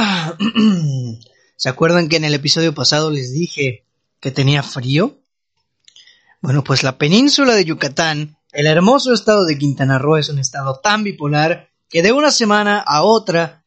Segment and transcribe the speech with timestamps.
[1.56, 3.84] ¿Se acuerdan que en el episodio pasado les dije
[4.20, 5.18] que tenía frío?
[6.40, 10.80] Bueno, pues la península de Yucatán, el hermoso estado de Quintana Roo, es un estado
[10.80, 13.64] tan bipolar que de una semana a otra,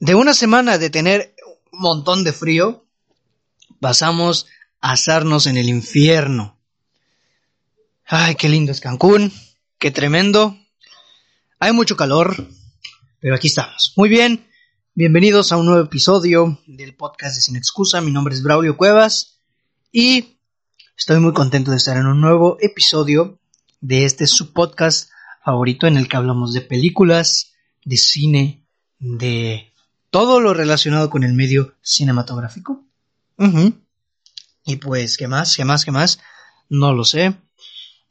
[0.00, 1.34] de una semana de tener
[1.72, 2.86] un montón de frío,
[3.80, 4.46] pasamos
[4.80, 6.58] a asarnos en el infierno.
[8.06, 9.32] Ay, qué lindo es Cancún,
[9.78, 10.56] qué tremendo.
[11.58, 12.48] Hay mucho calor,
[13.20, 13.92] pero aquí estamos.
[13.96, 14.46] Muy bien,
[14.96, 18.00] bienvenidos a un nuevo episodio del podcast de Sin Excusa.
[18.00, 19.40] Mi nombre es Braulio Cuevas
[19.90, 20.38] y
[20.96, 23.40] estoy muy contento de estar en un nuevo episodio
[23.80, 25.10] de este su podcast
[25.44, 28.62] favorito en el que hablamos de películas, de cine,
[29.00, 29.72] de
[30.10, 32.84] todo lo relacionado con el medio cinematográfico.
[34.64, 35.56] Y pues, ¿qué más?
[35.56, 35.84] ¿Qué más?
[35.84, 36.20] ¿Qué más?
[36.68, 37.34] No lo sé.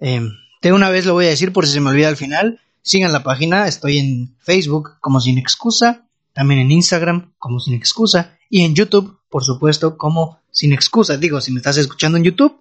[0.02, 0.22] Eh,
[0.62, 2.60] de una vez lo voy a decir por si se me olvida al final.
[2.82, 6.03] Sigan la página, estoy en Facebook como Sin Excusa,
[6.34, 11.18] también en Instagram como Sin Excusa y en YouTube, por supuesto, como Sin Excusa.
[11.18, 12.60] Digo, si me estás escuchando en YouTube,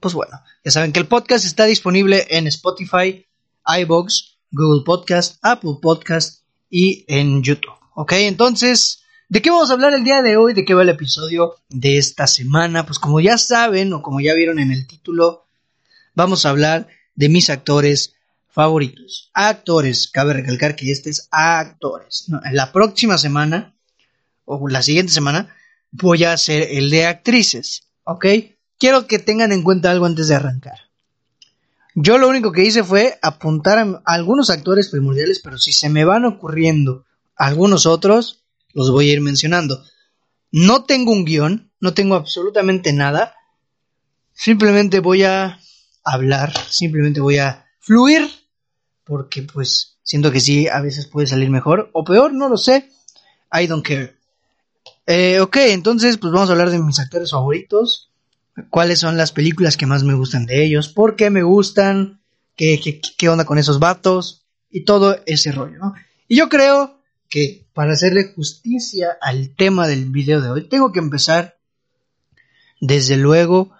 [0.00, 3.26] pues bueno, ya saben que el podcast está disponible en Spotify,
[3.64, 7.72] iBox, Google Podcast, Apple Podcast y en YouTube.
[7.94, 10.54] Ok, entonces, ¿de qué vamos a hablar el día de hoy?
[10.54, 12.84] ¿De qué va el episodio de esta semana?
[12.84, 15.46] Pues como ya saben o como ya vieron en el título,
[16.14, 18.14] vamos a hablar de mis actores
[18.52, 19.30] favoritos.
[19.32, 22.26] Actores, cabe recalcar que este es actores.
[22.28, 23.74] en la próxima semana,
[24.44, 25.54] o la siguiente semana,
[25.90, 28.26] voy a hacer el de actrices, ¿ok?
[28.78, 30.78] Quiero que tengan en cuenta algo antes de arrancar.
[31.94, 36.04] Yo lo único que hice fue apuntar a algunos actores primordiales, pero si se me
[36.04, 37.04] van ocurriendo
[37.36, 39.82] algunos otros, los voy a ir mencionando.
[40.50, 43.34] No tengo un guion, no tengo absolutamente nada.
[44.32, 45.58] Simplemente voy a
[46.04, 48.41] hablar, simplemente voy a fluir
[49.04, 52.90] porque pues siento que sí, a veces puede salir mejor o peor, no lo sé.
[53.52, 54.16] I don't care.
[55.06, 58.10] Eh, ok, entonces pues vamos a hablar de mis actores favoritos.
[58.70, 60.88] ¿Cuáles son las películas que más me gustan de ellos?
[60.88, 62.20] ¿Por qué me gustan?
[62.56, 64.44] ¿Qué, qué, qué onda con esos vatos?
[64.70, 65.94] Y todo ese rollo, ¿no?
[66.28, 70.98] Y yo creo que para hacerle justicia al tema del video de hoy, tengo que
[70.98, 71.56] empezar
[72.80, 73.72] desde luego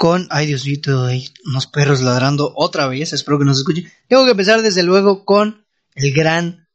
[0.00, 3.92] con, ay Dios mío, hay unos perros ladrando otra vez, espero que nos escuchen.
[4.08, 6.66] Tengo que empezar desde luego con el gran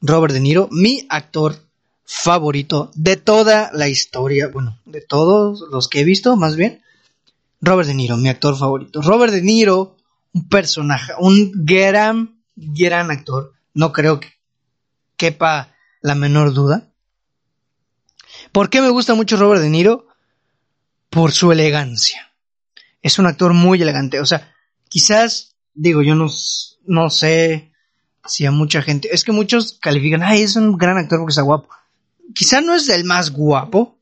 [0.00, 1.54] Robert De Niro, mi actor
[2.04, 6.82] favorito de toda la historia, bueno, de todos los que he visto, más bien.
[7.60, 9.00] Robert De Niro, mi actor favorito.
[9.02, 9.96] Robert De Niro,
[10.32, 13.52] un personaje, un gran, gran actor.
[13.72, 14.32] No creo que
[15.16, 16.88] quepa la menor duda.
[18.50, 20.08] ¿Por qué me gusta mucho Robert De Niro?
[21.08, 22.33] Por su elegancia
[23.04, 24.18] es un actor muy elegante.
[24.18, 24.50] O sea,
[24.88, 26.26] quizás, digo, yo no,
[26.86, 27.70] no sé
[28.24, 29.10] si a mucha gente.
[29.12, 31.68] Es que muchos califican, ay, es un gran actor porque está guapo.
[32.34, 33.98] Quizás no es el más guapo.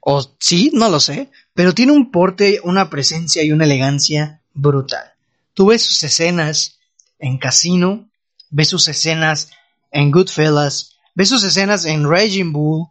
[0.00, 1.30] O sí, no lo sé.
[1.52, 5.12] Pero tiene un porte, una presencia y una elegancia brutal.
[5.52, 6.78] Tú ves sus escenas
[7.18, 8.08] en Casino,
[8.48, 9.50] ves sus escenas
[9.90, 12.86] en Goodfellas, ves sus escenas en Raging Bull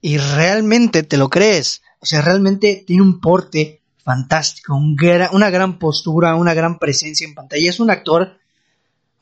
[0.00, 1.82] y realmente te lo crees.
[2.00, 7.68] O sea, realmente tiene un porte fantástico, una gran postura, una gran presencia en pantalla.
[7.68, 8.38] Es un actor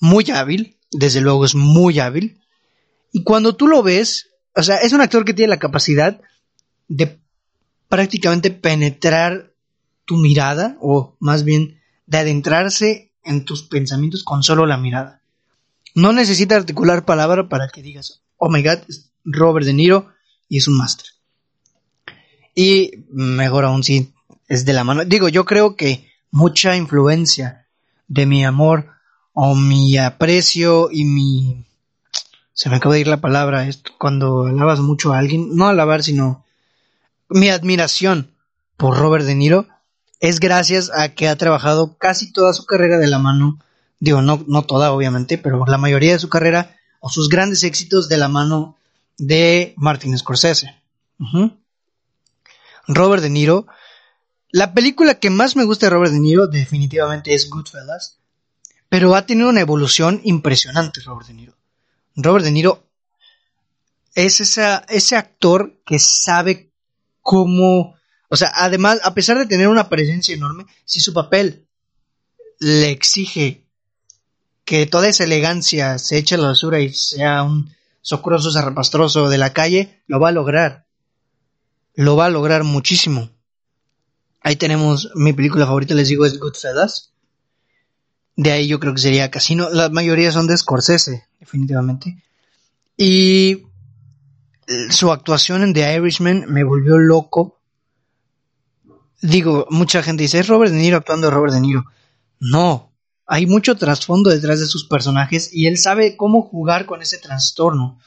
[0.01, 2.41] muy hábil, desde luego es muy hábil.
[3.13, 6.21] Y cuando tú lo ves, o sea, es un actor que tiene la capacidad
[6.89, 7.19] de
[7.89, 9.55] prácticamente penetrar
[10.05, 15.23] tu mirada, o más bien de adentrarse en tus pensamientos con solo la mirada.
[15.95, 20.09] No necesita articular palabra para que digas, oh my god, es Robert De Niro
[20.49, 21.14] y es un máster.
[22.55, 24.13] Y mejor aún si
[24.49, 25.05] es de la mano.
[25.05, 27.67] Digo, yo creo que mucha influencia
[28.09, 28.91] de mi amor
[29.33, 31.65] o mi aprecio y mi...
[32.53, 36.05] Se me acaba de ir la palabra, esto, cuando alabas mucho a alguien, no alabar,
[36.05, 36.45] sino
[37.29, 38.31] mi admiración
[38.77, 39.67] por Robert De Niro
[40.21, 43.59] es gracias a que ha trabajado casi toda su carrera de la mano,
[43.99, 48.09] digo, no, no toda obviamente, pero la mayoría de su carrera o sus grandes éxitos
[48.09, 48.77] de la mano
[49.19, 50.81] de Martin Scorsese.
[52.89, 53.67] Robert De Niro.
[54.51, 58.19] La película que más me gusta de Robert De Niro definitivamente es Goodfellas,
[58.89, 61.57] pero ha tenido una evolución impresionante Robert De Niro.
[62.17, 62.87] Robert De Niro
[64.15, 66.71] es ese actor que sabe
[67.21, 67.97] cómo,
[68.29, 71.67] o sea, además, a pesar de tener una presencia enorme, si su papel
[72.61, 73.67] le exige
[74.65, 79.39] que toda esa elegancia se eche a la basura y sea un socroso zarrapastroso de
[79.39, 80.84] la calle, lo va a lograr
[81.95, 83.31] lo va a lograr muchísimo.
[84.41, 87.13] Ahí tenemos mi película favorita, les digo, es Goodfellas.
[88.37, 89.71] De ahí yo creo que sería Casino.
[89.71, 92.23] La mayoría son de Scorsese, definitivamente.
[92.97, 93.63] Y
[94.91, 97.61] su actuación en The Irishman me volvió loco.
[99.23, 101.85] Digo, mucha gente dice, es Robert De Niro actuando Robert De Niro.
[102.41, 102.93] No,
[103.27, 107.99] hay mucho trasfondo detrás de sus personajes y él sabe cómo jugar con ese trastorno,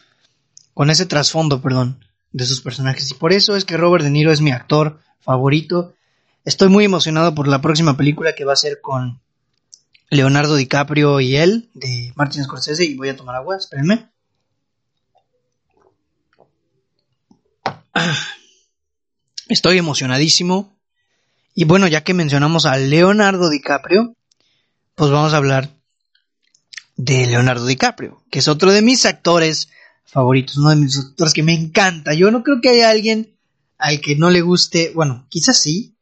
[0.74, 3.10] con ese trasfondo, perdón, de sus personajes.
[3.12, 5.94] Y por eso es que Robert De Niro es mi actor favorito.
[6.46, 9.20] Estoy muy emocionado por la próxima película que va a ser con
[10.10, 14.10] Leonardo DiCaprio y él, de Martin Scorsese, y voy a tomar agua, espérenme.
[19.50, 20.78] Estoy emocionadísimo.
[21.54, 24.16] Y bueno, ya que mencionamos a Leonardo DiCaprio,
[24.96, 25.76] pues vamos a hablar
[26.96, 29.70] de Leonardo DiCaprio, que es otro de mis actores
[30.08, 32.14] favoritos, uno de mis actores que me encanta.
[32.14, 33.36] Yo no creo que haya alguien
[33.78, 35.96] al que no le guste, bueno, quizás sí,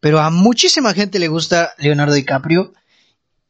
[0.00, 2.74] pero a muchísima gente le gusta Leonardo DiCaprio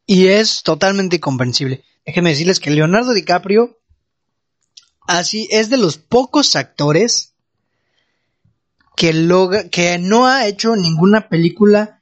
[0.05, 1.83] y es totalmente comprensible.
[2.05, 3.77] Déjenme decirles que Leonardo DiCaprio
[5.01, 7.33] así es de los pocos actores
[8.95, 12.01] que, que no ha hecho ninguna película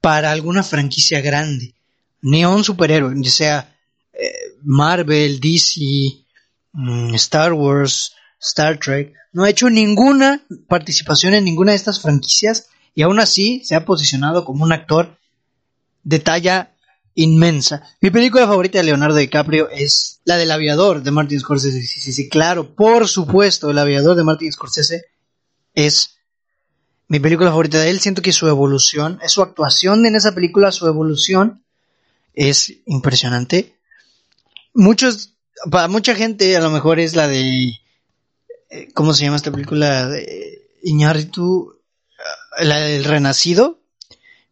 [0.00, 1.74] para alguna franquicia grande,
[2.20, 3.76] ni a un superhéroe, ya sea
[4.12, 6.21] eh, Marvel, DC,
[7.14, 13.02] Star Wars, Star Trek, no ha hecho ninguna participación en ninguna de estas franquicias y
[13.02, 15.18] aún así se ha posicionado como un actor
[16.02, 16.74] de talla
[17.14, 17.82] inmensa.
[18.00, 21.82] Mi película favorita de Leonardo DiCaprio es la del aviador de Martin Scorsese.
[21.82, 25.04] Sí, sí, sí, claro, por supuesto, el aviador de Martin Scorsese
[25.74, 26.16] es
[27.08, 28.00] mi película favorita de él.
[28.00, 31.62] Siento que su evolución, su actuación en esa película, su evolución
[32.34, 33.76] es impresionante.
[34.74, 35.31] Muchos,
[35.70, 37.80] para mucha gente a lo mejor es la de,
[38.70, 40.08] eh, ¿cómo se llama esta película?
[40.08, 41.74] De Iñárritu,
[42.58, 43.80] eh, la del Renacido,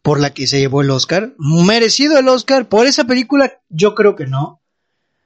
[0.03, 1.35] por la que se llevó el Oscar.
[1.39, 4.61] Merecido el Oscar por esa película, yo creo que no.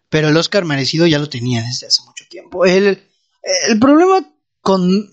[0.08, 2.64] Pero el Oscar merecido ya lo tenía desde hace mucho tiempo.
[2.66, 3.02] El,
[3.68, 4.24] el problema
[4.60, 5.10] con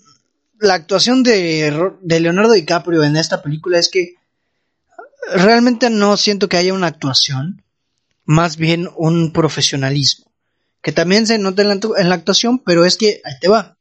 [0.61, 4.15] la actuación de, Leonardo DiCaprio en esta película es que
[5.33, 7.63] realmente no siento que haya una actuación,
[8.25, 10.30] más bien un profesionalismo,
[10.81, 13.77] que también se nota en la, actuación, pero es que ahí te va.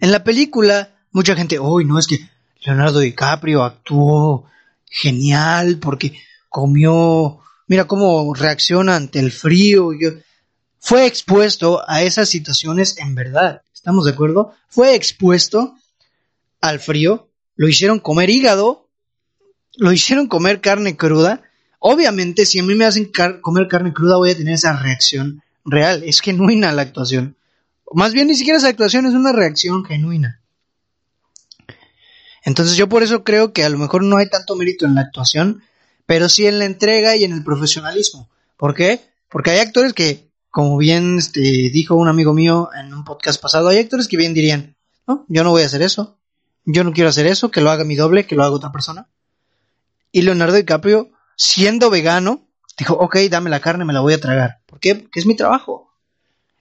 [0.00, 2.28] En la película, mucha gente, uy, no, es que
[2.64, 4.46] Leonardo DiCaprio actuó
[4.86, 6.14] genial porque
[6.48, 9.90] comió, mira cómo reacciona ante el frío,
[10.78, 13.62] fue expuesto a esas situaciones en verdad.
[13.72, 14.54] ¿Estamos de acuerdo?
[14.68, 15.74] Fue expuesto
[16.60, 18.88] al frío, lo hicieron comer hígado,
[19.76, 21.42] lo hicieron comer carne cruda.
[21.86, 26.02] Obviamente, si a mí me hacen comer carne cruda, voy a tener esa reacción real.
[26.02, 27.36] Es genuina la actuación.
[27.92, 30.40] Más bien, ni siquiera esa actuación es una reacción genuina.
[32.42, 35.02] Entonces, yo por eso creo que a lo mejor no hay tanto mérito en la
[35.02, 35.62] actuación,
[36.06, 38.30] pero sí en la entrega y en el profesionalismo.
[38.56, 39.02] ¿Por qué?
[39.28, 43.68] Porque hay actores que como bien este, dijo un amigo mío en un podcast pasado,
[43.68, 44.74] hay actores que bien dirían,
[45.06, 46.16] no, yo no voy a hacer eso,
[46.64, 49.06] yo no quiero hacer eso, que lo haga mi doble, que lo haga otra persona.
[50.12, 52.46] Y Leonardo DiCaprio, siendo vegano,
[52.78, 54.60] dijo, ok, dame la carne, me la voy a tragar.
[54.66, 54.94] ¿Por qué?
[54.94, 55.92] Porque es mi trabajo.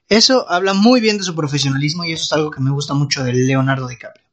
[0.09, 3.23] Eso habla muy bien de su profesionalismo y eso es algo que me gusta mucho
[3.23, 4.23] de Leonardo DiCaprio.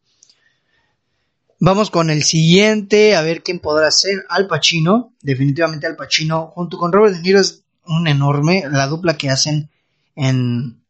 [1.59, 4.25] Vamos con el siguiente, a ver quién podrá ser.
[4.31, 8.65] Al Pacino, definitivamente Al Pacino, junto con Robert De Niro es un enorme.
[8.71, 9.71] La dupla que hacen
[10.17, 10.83] en,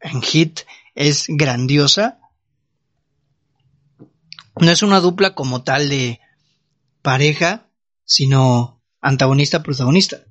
[0.00, 0.60] en Hit
[0.94, 2.18] es grandiosa.
[4.56, 6.20] No es una dupla como tal de
[7.00, 7.66] pareja,
[8.04, 10.24] sino antagonista-protagonista.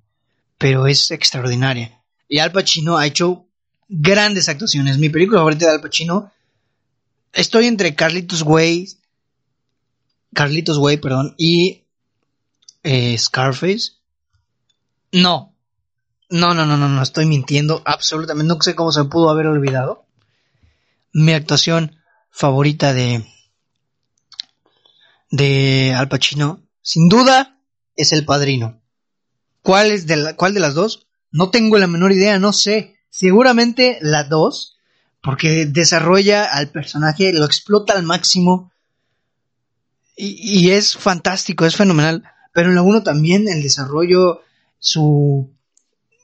[0.58, 2.02] Pero es extraordinaria.
[2.28, 3.46] Y Al Pacino ha hecho
[3.88, 4.98] grandes actuaciones.
[4.98, 6.32] Mi película favorita de Al Pacino.
[7.34, 8.90] Estoy entre Carlitos Way.
[10.34, 11.36] Carlitos Way, perdón.
[11.38, 11.84] Y
[12.84, 13.94] eh, Scarface.
[15.12, 15.56] No,
[16.30, 17.82] no, no, no, no, no, estoy mintiendo.
[17.86, 18.48] Absolutamente.
[18.48, 20.06] No sé cómo se pudo haber olvidado.
[21.12, 21.96] Mi actuación
[22.30, 23.26] favorita de.
[25.32, 27.59] de Al Pacino, sin duda,
[27.96, 28.82] es El Padrino.
[29.62, 31.08] ¿Cuál, es de la, ¿Cuál de las dos?
[31.32, 32.96] No tengo la menor idea, no sé.
[33.10, 34.78] Seguramente la dos,
[35.22, 38.72] porque desarrolla al personaje, lo explota al máximo.
[40.16, 42.24] Y, y es fantástico, es fenomenal.
[42.54, 44.42] Pero en la uno también el desarrollo,
[44.80, 45.52] su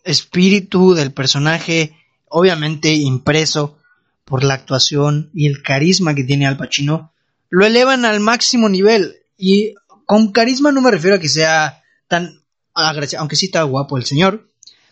[0.03, 3.77] espíritu del personaje, obviamente impreso
[4.23, 7.13] por la actuación y el carisma que tiene Al Pacino,
[7.49, 9.17] lo elevan al máximo nivel.
[9.37, 12.45] Y con carisma no me refiero a que sea tan
[12.75, 14.49] aunque sí está guapo el señor.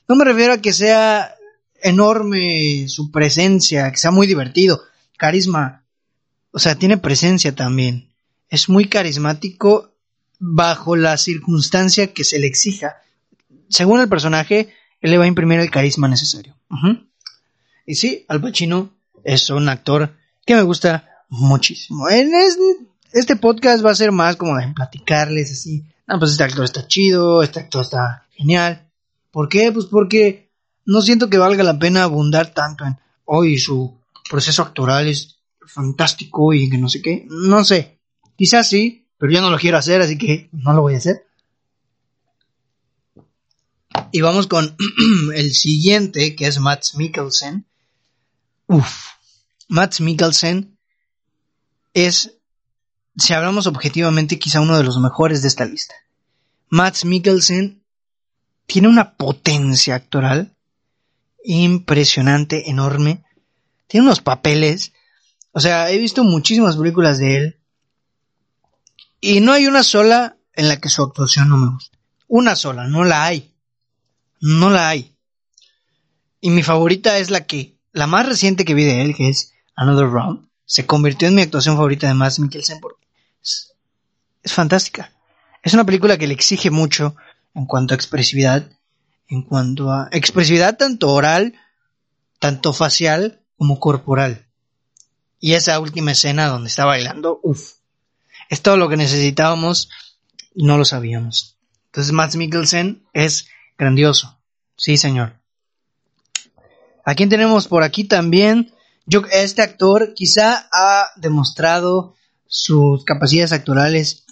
[0.08, 1.36] No me refiero a que sea
[1.82, 4.82] enorme su presencia, que sea muy divertido.
[5.18, 5.84] Carisma,
[6.52, 8.10] o sea, tiene presencia también.
[8.50, 9.94] Es muy carismático
[10.40, 12.98] bajo la circunstancia que se le exija.
[13.70, 16.56] Según el personaje, él le va a imprimir el carisma necesario.
[17.86, 18.94] Y sí, Al Pacino
[19.24, 20.16] es un actor
[20.46, 22.10] que me gusta muchísimo.
[22.10, 22.34] En
[23.14, 25.86] este podcast va a ser más como de platicarles así.
[26.08, 28.90] Ah, pues este actor está chido, este actor está genial.
[29.32, 29.72] ¿Por qué?
[29.72, 30.52] Pues porque
[30.86, 33.98] no siento que valga la pena abundar tanto en hoy su
[34.30, 37.26] proceso actoral es fantástico y que no sé qué.
[37.30, 38.00] No sé.
[38.36, 41.26] Quizás sí, pero yo no lo quiero hacer, así que no lo voy a hacer.
[44.12, 44.76] Y vamos con
[45.36, 47.66] el siguiente, que es Matt Mikkelsen.
[48.68, 49.08] Uf,
[49.68, 50.78] Matt Mikkelsen
[51.94, 52.38] es,
[53.18, 55.96] si hablamos objetivamente, quizá uno de los mejores de esta lista.
[56.70, 57.84] Matt Mikkelsen
[58.66, 60.54] tiene una potencia actoral
[61.44, 63.24] impresionante, enorme.
[63.88, 64.94] Tiene unos papeles.
[65.52, 67.60] O sea, he visto muchísimas películas de él.
[69.20, 71.98] Y no hay una sola en la que su actuación no me guste.
[72.28, 73.54] Una sola, no la hay.
[74.40, 75.16] No la hay.
[76.42, 79.54] Y mi favorita es la que, la más reciente que vi de él, que es
[79.76, 82.93] Another Round, se convirtió en mi actuación favorita de Mads Mikkelsen porque
[83.44, 83.76] es,
[84.46, 85.12] fantástica.
[85.62, 87.16] Es una película que le exige mucho
[87.54, 88.70] en cuanto a expresividad,
[89.28, 91.54] en cuanto a expresividad tanto oral,
[92.40, 94.46] tanto facial como corporal.
[95.40, 97.74] Y esa última escena donde está bailando, uff,
[98.50, 99.90] es todo lo que necesitábamos
[100.56, 101.58] no lo sabíamos.
[101.88, 103.48] Entonces Mads Mikkelsen es
[103.78, 104.40] grandioso.
[104.76, 105.40] Sí, señor.
[107.06, 108.74] ¿A quién tenemos por aquí también?
[109.06, 112.16] Yo, este actor quizá ha demostrado
[112.54, 114.26] sus capacidades actorales,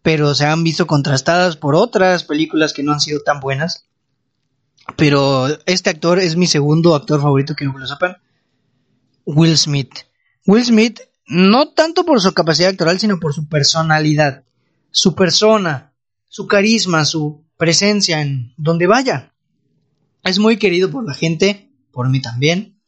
[0.00, 3.88] pero se han visto contrastadas por otras películas que no han sido tan buenas.
[4.96, 8.16] Pero este actor es mi segundo actor favorito, que no lo sepan.
[9.26, 9.90] Will Smith.
[10.46, 14.44] Will Smith, no tanto por su capacidad actoral, sino por su personalidad,
[14.92, 15.94] su persona,
[16.28, 19.34] su carisma, su presencia en donde vaya.
[20.22, 22.80] Es muy querido por la gente, por mí también.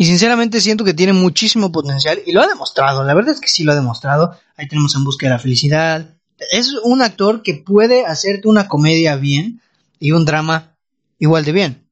[0.00, 3.48] Y sinceramente siento que tiene muchísimo potencial y lo ha demostrado, la verdad es que
[3.48, 4.34] sí lo ha demostrado.
[4.56, 6.16] Ahí tenemos en busca de la felicidad.
[6.52, 9.60] Es un actor que puede hacerte una comedia bien
[9.98, 10.74] y un drama
[11.18, 11.86] igual de bien.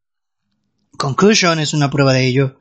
[0.97, 2.59] Conclusion es una prueba de ello.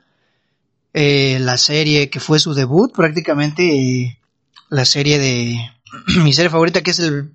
[0.94, 4.20] Eh, la serie que fue su debut, prácticamente eh,
[4.68, 5.62] la serie de
[6.26, 7.32] mi serie favorita que es el,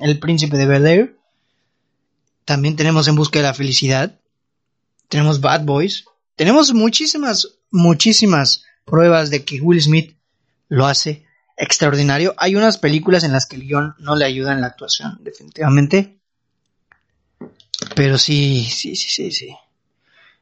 [0.00, 1.18] el Príncipe de Bel Air.
[2.44, 4.20] También tenemos En Busca de la Felicidad.
[5.08, 6.04] Tenemos Bad Boys.
[6.38, 10.16] Tenemos muchísimas, muchísimas pruebas de que Will Smith
[10.68, 11.26] lo hace
[11.56, 12.32] extraordinario.
[12.38, 16.20] Hay unas películas en las que el guion no le ayuda en la actuación, definitivamente.
[17.96, 19.56] Pero sí, sí, sí, sí, sí.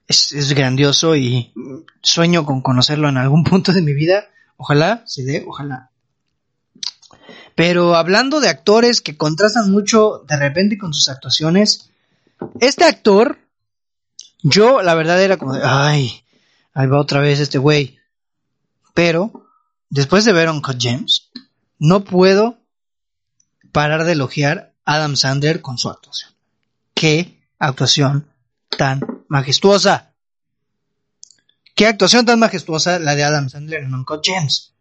[0.07, 1.55] Es, es grandioso y
[2.03, 4.29] sueño con conocerlo en algún punto de mi vida.
[4.59, 5.93] Ojalá se dé, ojalá.
[7.55, 11.88] Pero hablando de actores que contrastan mucho de repente con sus actuaciones,
[12.61, 13.38] este actor,
[14.49, 16.23] yo la verdad era como de, ay,
[16.73, 17.99] ahí va otra vez este güey.
[18.95, 19.49] Pero,
[19.91, 21.31] después de ver Uncut James,
[21.79, 22.59] no puedo
[23.73, 26.31] parar de elogiar a Adam Sandler con su actuación.
[26.95, 28.29] Qué actuación
[28.76, 30.15] tan majestuosa.
[31.75, 34.73] Qué actuación tan majestuosa la de Adam Sandler en Uncut James.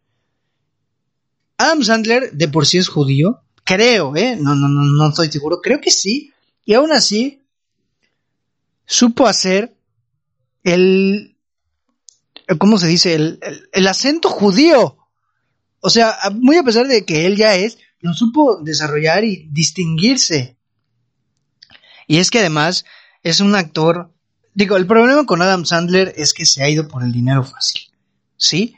[1.58, 4.38] Adam Sandler de por sí es judío, creo, ¿eh?
[4.40, 6.32] No, no, no, no estoy seguro, creo que sí.
[6.64, 7.42] Y aún así,
[8.86, 9.76] supo hacer
[10.64, 11.38] el,
[12.58, 13.14] ¿cómo se dice?
[13.14, 13.40] El,
[13.72, 14.98] el, acento judío.
[15.80, 20.58] O sea, muy a pesar de que él ya es, lo supo desarrollar y distinguirse.
[22.08, 22.86] Y es que además
[23.24, 24.14] es un actor,
[24.54, 27.82] digo, el problema con Adam Sandler es que se ha ido por el dinero fácil.
[28.38, 28.76] ¿Sí?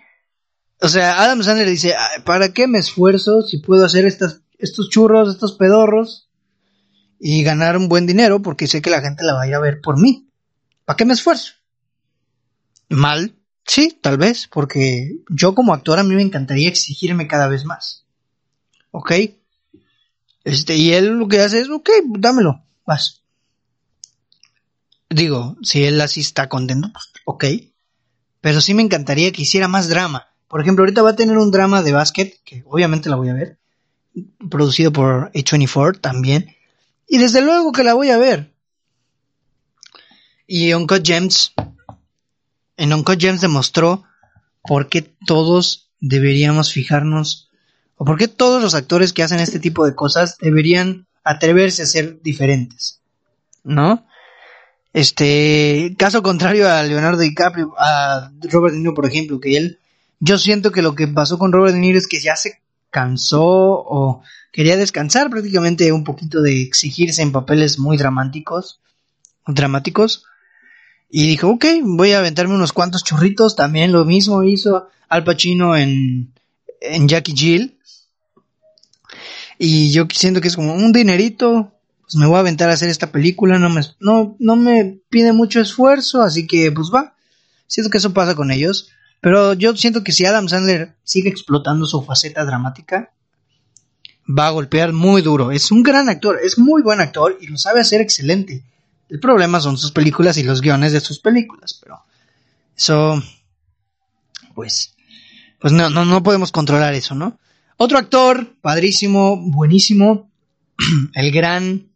[0.79, 5.29] O sea, Adam Sandler dice, ¿para qué me esfuerzo si puedo hacer estas, estos churros,
[5.29, 6.26] estos pedorros
[7.19, 9.59] y ganar un buen dinero porque sé que la gente la va a ir a
[9.59, 10.29] ver por mí?
[10.85, 11.53] ¿Para qué me esfuerzo?
[12.89, 17.65] Mal, sí, tal vez, porque yo como actor a mí me encantaría exigirme cada vez
[17.65, 18.05] más.
[18.91, 19.11] ¿Ok?
[20.43, 23.23] Este, y él lo que hace es, ok, dámelo, vas.
[25.09, 27.45] Digo, si él así está contento, pues ok.
[28.41, 30.27] Pero sí me encantaría que hiciera más drama.
[30.47, 33.33] Por ejemplo, ahorita va a tener un drama de básquet, que obviamente la voy a
[33.33, 33.57] ver,
[34.49, 36.55] producido por A24 también,
[37.07, 38.53] y desde luego que la voy a ver.
[40.45, 41.53] Y Uncut Gems,
[42.77, 44.03] en Uncut Gems demostró
[44.61, 47.49] por qué todos deberíamos fijarnos,
[47.95, 51.87] o por qué todos los actores que hacen este tipo de cosas deberían atreverse a
[51.87, 53.01] ser diferentes,
[53.63, 54.05] ¿no?
[54.93, 59.79] Este, caso contrario a Leonardo DiCaprio, a Robert De Niro, por ejemplo, que él
[60.19, 63.45] yo siento que lo que pasó con Robert De Niro es que ya se cansó
[63.45, 68.81] o quería descansar prácticamente un poquito de exigirse en papeles muy dramáticos,
[69.45, 70.23] dramáticos.
[71.09, 73.55] Y dijo, ok, voy a aventarme unos cuantos churritos.
[73.55, 76.33] También lo mismo hizo Al Pacino en,
[76.81, 77.77] en Jackie Jill.
[79.57, 81.73] Y yo siento que es como un dinerito.
[82.01, 83.57] Pues me voy a aventar a hacer esta película.
[83.57, 86.21] No me, no, no me pide mucho esfuerzo.
[86.21, 87.15] Así que pues va.
[87.67, 88.89] Siento que eso pasa con ellos.
[89.21, 93.11] Pero yo siento que si Adam Sandler sigue explotando su faceta dramática,
[94.27, 95.51] va a golpear muy duro.
[95.51, 98.63] Es un gran actor, es muy buen actor y lo sabe hacer excelente.
[99.09, 102.03] El problema son sus películas y los guiones de sus películas, pero
[102.75, 103.21] eso,
[104.53, 104.95] pues,
[105.59, 107.39] pues no, no, no podemos controlar eso, ¿no?
[107.77, 110.29] Otro actor, padrísimo, buenísimo,
[111.13, 111.89] el gran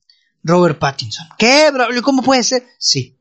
[0.44, 1.28] Robert Pattinson.
[1.38, 1.70] ¿Qué?
[2.02, 2.66] ¿Cómo puede ser?
[2.78, 3.18] Sí.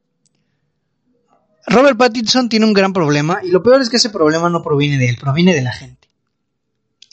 [1.67, 4.99] Robert Pattinson tiene un gran problema y lo peor es que ese problema no proviene
[4.99, 6.09] de él, proviene de la gente.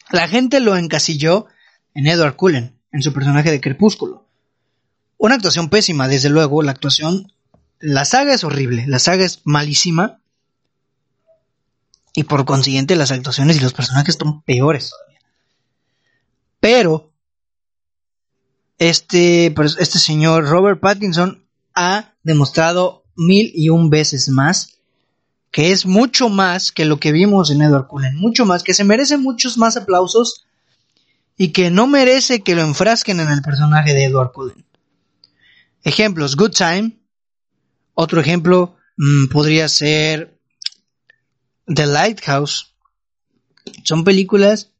[0.09, 1.47] La gente lo encasilló
[1.93, 4.25] en Edward Cullen, en su personaje de Crepúsculo.
[5.17, 7.31] Una actuación pésima, desde luego, la actuación...
[7.79, 10.19] La saga es horrible, la saga es malísima.
[12.13, 15.19] Y por consiguiente las actuaciones y los personajes son peores todavía.
[16.59, 17.11] Pero
[18.79, 24.77] este, este señor Robert Pattinson ha demostrado mil y un veces más
[25.51, 28.83] que es mucho más que lo que vimos en Edward Cullen, mucho más, que se
[28.83, 30.45] merece muchos más aplausos
[31.37, 34.65] y que no merece que lo enfrasquen en el personaje de Edward Cullen.
[35.83, 36.99] Ejemplos, Good Time.
[37.93, 40.37] Otro ejemplo mm, podría ser
[41.65, 42.73] The Lighthouse.
[43.83, 44.71] Son películas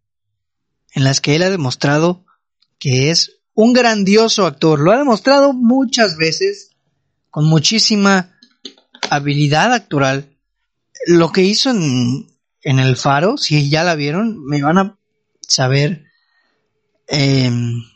[0.94, 2.26] en las que él ha demostrado
[2.80, 4.80] que es un grandioso actor.
[4.80, 6.77] Lo ha demostrado muchas veces
[7.30, 8.38] con muchísima
[9.10, 10.30] habilidad actoral.
[11.06, 12.28] Lo que hizo en,
[12.62, 14.98] en El Faro, si ya la vieron, me van a
[15.42, 16.06] saber,
[17.08, 17.52] eh,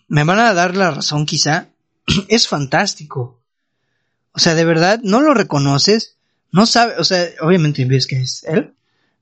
[0.07, 1.69] me van a dar la razón quizá,
[2.27, 3.41] es fantástico.
[4.33, 6.17] O sea, de verdad, no lo reconoces,
[6.51, 8.73] no sabes, o sea, obviamente ves que es él,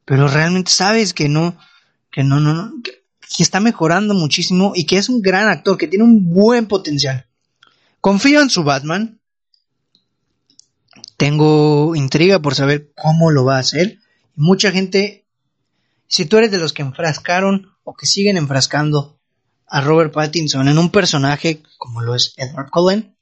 [0.06, 1.58] pero realmente sabes que no,
[2.12, 3.00] que no, no, no, que,
[3.40, 7.26] está mejorando muchísimo y que es un gran actor, que tiene un buen potencial.
[8.02, 9.19] Confío en su Batman.
[11.20, 14.00] Tengo intriga por saber cómo lo va a hacer.
[14.36, 15.28] Mucha gente,
[16.08, 19.20] si tú eres de los que enfrascaron o que siguen enfrascando
[19.68, 23.18] a Robert Pattinson en un personaje como lo es Edward Cullen,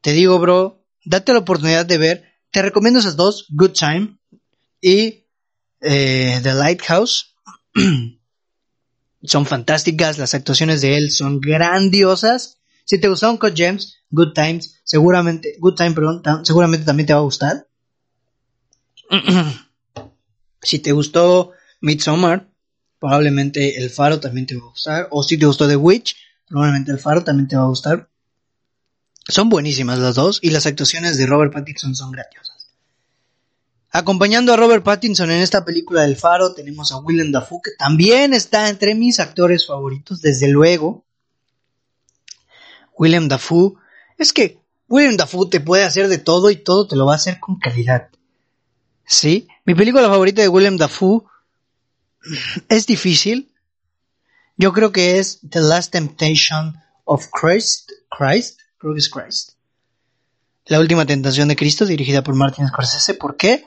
[0.00, 2.24] te digo, bro, date la oportunidad de ver.
[2.52, 4.16] Te recomiendo esas dos, Good Time
[4.80, 5.24] y
[5.80, 7.34] eh, The Lighthouse.
[9.24, 12.60] son fantásticas, las actuaciones de él son grandiosas.
[12.84, 17.20] Si te gustaron Cut Gems, Good Times, seguramente, Good Time, perdón, seguramente también te va
[17.20, 17.66] a gustar.
[20.62, 22.48] si te gustó Midsommar,
[22.98, 25.08] probablemente El Faro también te va a gustar.
[25.10, 28.08] O si te gustó The Witch, probablemente El Faro también te va a gustar.
[29.28, 32.54] Son buenísimas las dos y las actuaciones de Robert Pattinson son grandiosas.
[33.90, 38.34] Acompañando a Robert Pattinson en esta película del Faro tenemos a Willem Dafoe que también
[38.34, 41.04] está entre mis actores favoritos, desde luego.
[42.96, 43.74] Willem Dafoe
[44.18, 47.16] es que Willem Dafoe te puede hacer de todo y todo te lo va a
[47.16, 48.08] hacer con calidad.
[49.06, 49.48] ¿Sí?
[49.64, 51.22] Mi película favorita de Willem Dafoe
[52.68, 53.52] es difícil.
[54.56, 57.90] Yo creo que es The Last Temptation of Christ.
[58.10, 59.50] Christ, creo que es Christ.
[60.66, 63.14] La última tentación de Cristo, dirigida por Martin Scorsese.
[63.14, 63.66] ¿Por qué?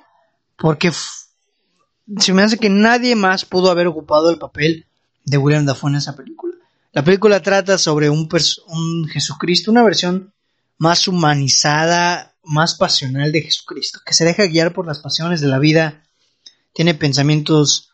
[0.56, 4.88] Porque se me hace que nadie más pudo haber ocupado el papel
[5.26, 6.56] de William Dafoe en esa película.
[6.94, 8.28] La película trata sobre un,
[8.68, 10.34] un Jesucristo, una versión
[10.78, 15.60] más humanizada, más pasional de Jesucristo, que se deja guiar por las pasiones de la
[15.60, 16.04] vida,
[16.74, 17.92] tiene pensamientos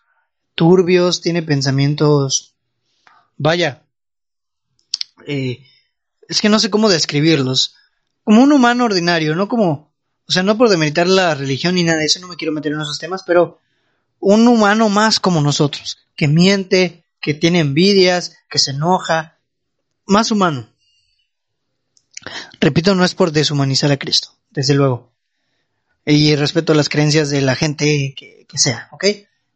[0.55, 2.55] turbios, tiene pensamientos...
[3.37, 3.83] Vaya,
[5.25, 5.65] eh,
[6.27, 7.75] es que no sé cómo describirlos.
[8.23, 9.93] Como un humano ordinario, no como...
[10.25, 12.71] O sea, no por demeritar la religión ni nada de eso, no me quiero meter
[12.71, 13.59] en esos temas, pero
[14.19, 19.37] un humano más como nosotros, que miente, que tiene envidias, que se enoja,
[20.05, 20.72] más humano.
[22.59, 25.11] Repito, no es por deshumanizar a Cristo, desde luego.
[26.05, 29.05] Y respeto a las creencias de la gente que, sea, ¿ok?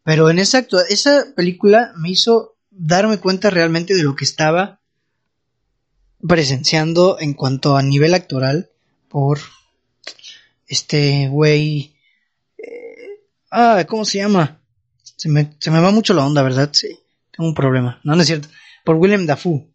[0.02, 4.80] Pero en esa, esa película me hizo darme cuenta realmente de lo que estaba
[6.26, 8.70] presenciando en cuanto a nivel actoral
[9.08, 9.40] por
[10.66, 11.94] este güey.
[12.56, 14.60] Eh, ah, ¿cómo se llama?
[15.02, 16.70] Se me, se me va mucho la onda, ¿verdad?
[16.72, 16.98] Sí,
[17.30, 18.00] tengo un problema.
[18.04, 18.48] No, no es cierto.
[18.84, 19.66] Por William Dafoe.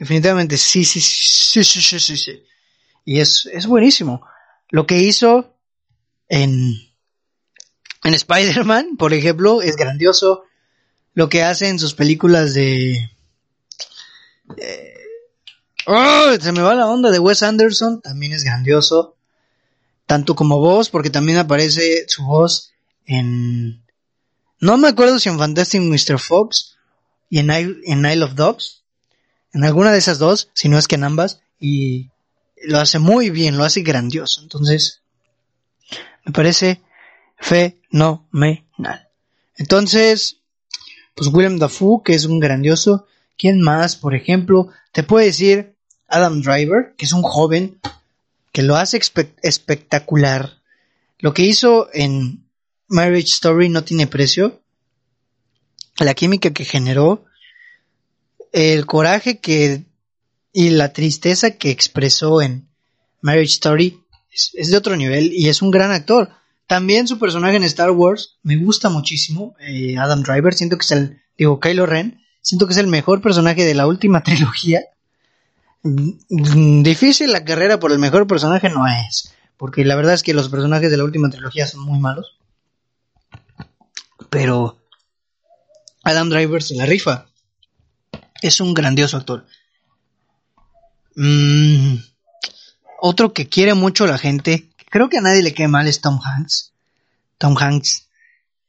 [0.00, 2.42] Definitivamente, sí, sí, sí, sí, sí, sí.
[3.04, 4.26] Y es, es buenísimo.
[4.70, 5.54] Lo que hizo
[6.28, 6.74] en
[8.02, 10.44] en Spider-Man, por ejemplo, es grandioso.
[11.12, 13.10] Lo que hace en sus películas de...
[15.86, 16.32] ¡Oh!
[16.40, 19.16] Se me va la onda de Wes Anderson, también es grandioso.
[20.06, 22.72] tanto como voz, porque también aparece su voz
[23.06, 23.84] en...
[24.58, 26.18] No me acuerdo si en Fantastic Mr.
[26.18, 26.76] Fox
[27.28, 28.79] y en Isle, en Isle of Dogs,
[29.52, 32.10] en alguna de esas dos, si no es que en ambas, y
[32.62, 34.42] lo hace muy bien, lo hace grandioso.
[34.42, 35.02] Entonces,
[36.24, 36.80] me parece
[37.38, 39.08] fenomenal.
[39.56, 40.38] Entonces,
[41.14, 43.06] pues William Dafoe, que es un grandioso.
[43.36, 43.96] ¿Quién más?
[43.96, 45.74] Por ejemplo, te puedo decir
[46.08, 47.78] Adam Driver, que es un joven
[48.52, 49.00] que lo hace
[49.42, 50.58] espectacular.
[51.18, 52.44] Lo que hizo en
[52.88, 54.60] Marriage Story no tiene precio.
[55.98, 57.24] La química que generó,
[58.52, 59.84] el coraje que
[60.52, 62.68] y la tristeza que expresó en
[63.20, 64.00] Marriage Story
[64.32, 66.30] es, de otro nivel y es un gran actor.
[66.66, 69.54] También su personaje en Star Wars me gusta muchísimo.
[69.60, 73.20] Eh, Adam Driver, siento que es el, digo, Kylo Ren, siento que es el mejor
[73.22, 74.82] personaje de la última trilogía.
[75.82, 80.34] Mm, difícil la carrera por el mejor personaje no es, porque la verdad es que
[80.34, 82.38] los personajes de la última trilogía son muy malos.
[84.28, 84.78] Pero
[86.04, 87.29] Adam Driver se la rifa.
[88.42, 89.46] Es un grandioso actor.
[91.16, 91.96] Mm,
[93.00, 96.20] otro que quiere mucho la gente, creo que a nadie le quede mal, es Tom
[96.22, 96.72] Hanks.
[97.38, 98.08] Tom Hanks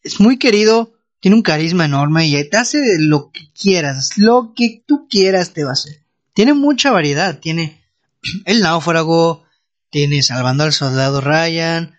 [0.03, 4.83] es muy querido, tiene un carisma enorme y te hace lo que quieras, lo que
[4.85, 6.01] tú quieras te va a hacer.
[6.33, 7.81] Tiene mucha variedad, tiene
[8.45, 9.43] El Náufrago,
[9.89, 11.97] tiene Salvando al Soldado Ryan,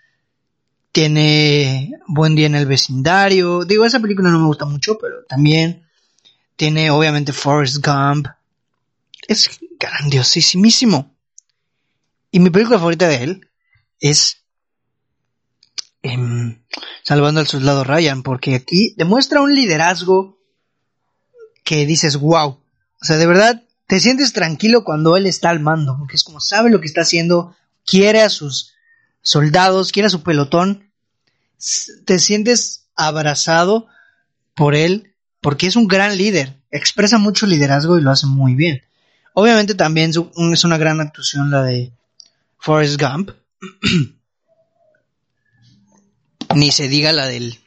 [0.92, 3.64] tiene Buen Día en el Vecindario.
[3.64, 5.81] Digo, esa película no me gusta mucho, pero también
[6.62, 8.28] tiene obviamente Forrest Gump.
[9.26, 11.12] Es grandiosísimo.
[12.30, 13.50] Y mi película favorita de él
[13.98, 14.44] es
[16.02, 16.62] em,
[17.02, 20.38] Salvando al Soldado Ryan, porque aquí demuestra un liderazgo
[21.64, 22.50] que dices, wow.
[22.50, 26.38] O sea, de verdad, te sientes tranquilo cuando él está al mando, porque es como
[26.38, 28.74] sabe lo que está haciendo, quiere a sus
[29.20, 30.92] soldados, quiere a su pelotón,
[32.04, 33.88] te sientes abrazado
[34.54, 35.11] por él,
[35.42, 38.82] porque es un gran líder, expresa mucho liderazgo y lo hace muy bien.
[39.34, 40.12] Obviamente también
[40.52, 41.92] es una gran actuación la de
[42.58, 43.32] Forrest Gump.
[46.54, 47.58] Ni se diga la del...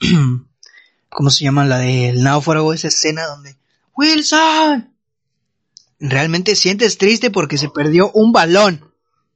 [1.08, 1.64] ¿Cómo se llama?
[1.64, 3.56] La del náufrago, esa escena donde...
[3.94, 4.92] Wilson,
[6.00, 8.90] realmente sientes triste porque se perdió un balón.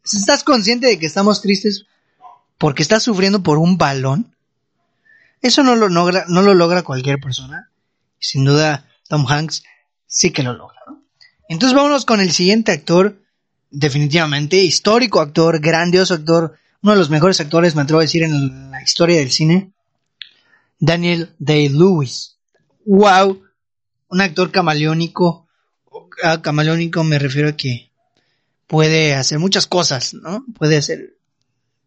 [0.05, 1.87] ¿Estás consciente de que estamos tristes
[2.59, 4.35] porque estás sufriendo por un balón?
[5.41, 7.71] Eso no lo logra, no lo logra cualquier persona.
[8.27, 9.63] Sin duda, Tom Hanks
[10.07, 10.81] sí que lo logra.
[11.49, 13.23] Entonces vámonos con el siguiente actor,
[13.71, 18.71] definitivamente histórico actor, grandioso actor, uno de los mejores actores, me atrevo a decir, en
[18.71, 19.73] la historia del cine,
[20.79, 22.37] Daniel Day-Lewis.
[22.85, 23.43] ¡Wow!
[24.09, 25.47] Un actor camaleónico
[26.23, 27.91] a camaleónico me refiero a que
[28.67, 30.45] puede hacer muchas cosas, ¿no?
[30.59, 31.17] Puede hacer,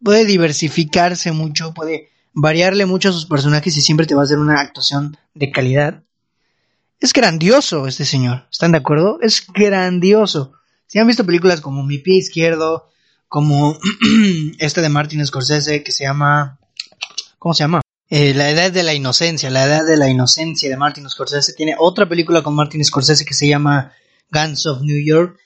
[0.02, 4.38] puede diversificarse mucho, puede variarle mucho a sus personajes y siempre te va a hacer
[4.38, 6.02] una actuación de calidad.
[7.00, 9.18] Es grandioso este señor, ¿están de acuerdo?
[9.22, 10.52] Es grandioso.
[10.86, 12.90] Si han visto películas como Mi pie izquierdo,
[13.26, 13.78] como
[14.58, 16.58] este de Martin Scorsese que se llama,
[17.38, 17.80] ¿cómo se llama?
[18.10, 21.54] Eh, la edad de la inocencia, la edad de la inocencia de Martin Scorsese.
[21.54, 23.92] Tiene otra película con Martin Scorsese que se llama
[24.30, 25.38] Guns of New York.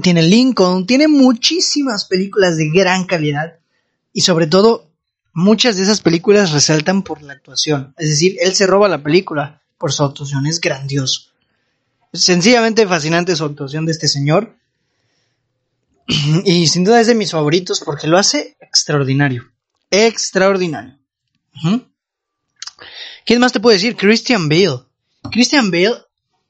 [0.00, 3.58] Tiene Lincoln, tiene muchísimas películas de gran calidad
[4.12, 4.92] y sobre todo
[5.32, 7.94] muchas de esas películas resaltan por la actuación.
[7.98, 11.30] Es decir, él se roba la película por su actuación, es grandioso.
[12.12, 14.56] sencillamente fascinante su actuación de este señor.
[16.44, 19.44] Y sin duda es de mis favoritos porque lo hace extraordinario.
[19.90, 20.98] Extraordinario.
[23.24, 23.96] ¿Quién más te puede decir?
[23.96, 24.80] Christian Bale.
[25.30, 26.02] Christian Bale,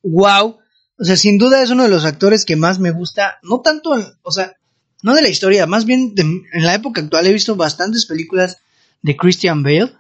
[0.03, 0.59] wow.
[0.99, 3.39] O sea, sin duda es uno de los actores que más me gusta.
[3.43, 4.55] No tanto, o sea,
[5.03, 8.59] no de la historia, más bien en la época actual he visto bastantes películas
[9.03, 9.93] de Christian Bale.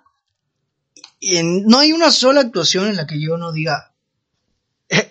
[1.20, 3.94] Y no hay una sola actuación en la que yo no diga,
[4.88, 5.08] eh,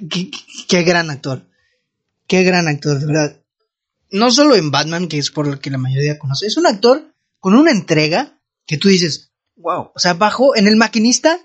[0.68, 1.48] qué, gran actor.
[2.28, 3.42] Qué gran actor, de verdad.
[4.12, 7.14] No solo en Batman, que es por lo que la mayoría conoce, es un actor
[7.40, 11.40] con una entrega que tú dices, wow, o sea, bajó en el maquinista,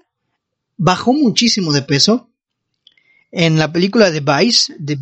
[0.77, 2.31] bajó muchísimo de peso.
[3.31, 4.99] En la película de Vice, de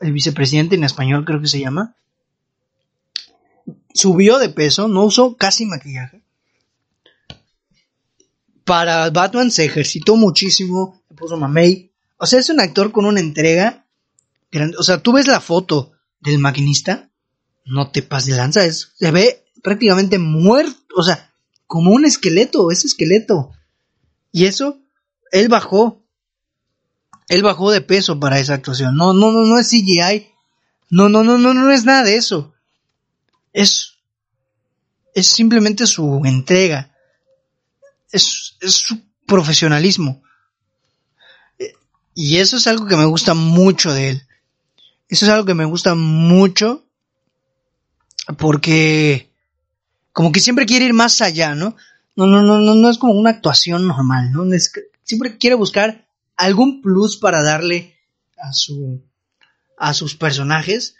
[0.00, 1.96] el vicepresidente en español creo que se llama,
[3.94, 6.21] subió de peso, no usó casi maquillaje.
[8.64, 11.90] Para Batman se ejercitó muchísimo, se puso mamey.
[12.16, 13.86] O sea, es un actor con una entrega.
[14.78, 17.10] O sea, tú ves la foto del maquinista,
[17.64, 20.94] no te pases de lanza, es, se ve prácticamente muerto.
[20.96, 21.32] O sea,
[21.66, 23.50] como un esqueleto, ese esqueleto.
[24.30, 24.78] Y eso,
[25.30, 26.02] él bajó.
[27.28, 28.96] Él bajó de peso para esa actuación.
[28.96, 30.28] No, no, no, no es CGI.
[30.90, 32.52] No, no, no, no, no es nada de eso.
[33.52, 33.92] Es
[35.14, 36.91] es simplemente su entrega,
[38.12, 40.22] es, es su profesionalismo.
[42.14, 44.22] Y eso es algo que me gusta mucho de él.
[45.08, 46.84] Eso es algo que me gusta mucho
[48.38, 49.30] porque
[50.12, 51.76] como que siempre quiere ir más allá, ¿no?
[52.14, 54.44] No, no, no, no, no es como una actuación normal, ¿no?
[54.52, 54.72] Es
[55.04, 57.96] siempre quiere buscar algún plus para darle
[58.36, 59.02] a su
[59.78, 60.96] a sus personajes.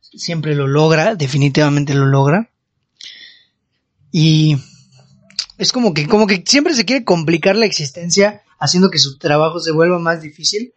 [0.00, 2.50] Siempre lo logra, definitivamente lo logra.
[4.10, 4.56] Y
[5.58, 9.60] es como que como que siempre se quiere complicar la existencia haciendo que su trabajo
[9.60, 10.74] se vuelva más difícil.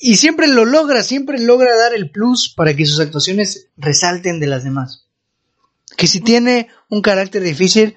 [0.00, 4.46] Y siempre lo logra, siempre logra dar el plus para que sus actuaciones resalten de
[4.46, 5.06] las demás.
[5.96, 7.96] Que si tiene un carácter difícil,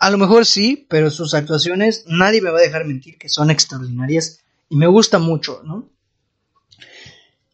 [0.00, 3.50] a lo mejor sí, pero sus actuaciones nadie me va a dejar mentir que son
[3.50, 5.88] extraordinarias y me gusta mucho, ¿no?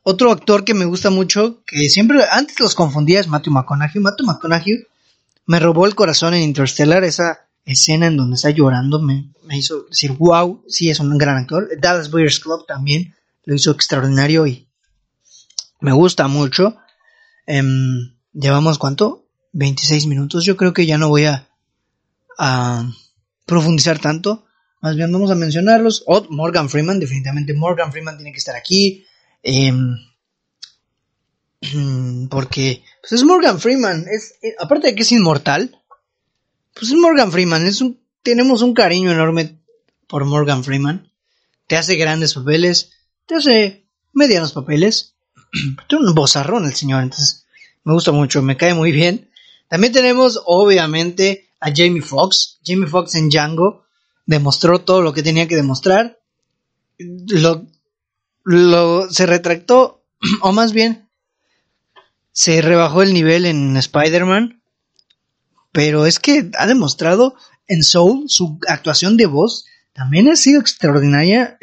[0.03, 4.01] Otro actor que me gusta mucho, que siempre antes los confundía es Matthew McConaughey.
[4.01, 4.87] Matthew McConaughey
[5.51, 10.13] me robó el corazón en Interstellar, esa escena en donde está llorando me, hizo decir,
[10.13, 11.69] wow, sí es un gran actor.
[11.81, 14.69] Dallas Buyers Club también lo hizo extraordinario y
[15.81, 16.77] me gusta mucho.
[17.49, 19.27] Em, llevamos cuánto?
[19.53, 20.45] 26 minutos.
[20.45, 21.49] Yo creo que ya no voy a,
[22.39, 22.89] a
[23.45, 24.47] profundizar tanto.
[24.81, 26.05] Más bien vamos a mencionarlos.
[26.07, 29.05] Oh, Morgan Freeman, definitivamente Morgan Freeman tiene que estar aquí.
[29.43, 29.97] Em,
[32.31, 34.07] porque pues es Morgan Freeman.
[34.11, 35.77] Es, eh, aparte de que es inmortal,
[36.75, 37.65] pues es Morgan Freeman.
[37.67, 39.59] Es un, tenemos un cariño enorme
[40.07, 41.11] por Morgan Freeman.
[41.67, 42.93] Te hace grandes papeles,
[43.27, 45.15] te hace medianos papeles.
[45.89, 47.47] Tiene un bozarrón el señor, entonces
[47.85, 49.31] me gusta mucho, me cae muy bien.
[49.69, 52.59] También tenemos, obviamente, a Jamie Foxx.
[52.65, 53.85] Jamie Foxx en Django
[54.27, 56.19] demostró todo lo que tenía que demostrar.
[56.99, 57.67] Lo,
[58.45, 60.05] lo, se retractó,
[60.43, 61.09] o más bien,
[62.33, 64.61] se rebajó el nivel en Spider-Man
[65.73, 67.35] pero es que ha demostrado
[67.67, 71.59] en Soul su actuación de voz también ha sido extraordinaria.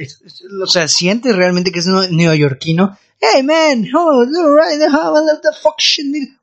[0.62, 2.98] o sea, sientes realmente que es neoyorquino.
[3.20, 5.78] Hey man, oh, right, the fuck